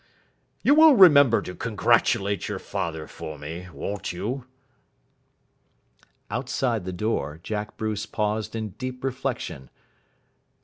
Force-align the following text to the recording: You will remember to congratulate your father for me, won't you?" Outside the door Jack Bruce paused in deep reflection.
You 0.63 0.73
will 0.73 0.95
remember 0.95 1.43
to 1.43 1.53
congratulate 1.53 2.47
your 2.49 2.57
father 2.57 3.05
for 3.05 3.37
me, 3.37 3.67
won't 3.71 4.11
you?" 4.11 4.47
Outside 6.31 6.85
the 6.85 6.91
door 6.91 7.39
Jack 7.43 7.77
Bruce 7.77 8.07
paused 8.07 8.55
in 8.55 8.69
deep 8.69 9.03
reflection. 9.03 9.69